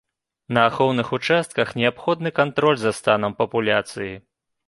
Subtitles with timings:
[0.57, 4.11] На ахоўных участках неабходны кантроль за станам папуляцый.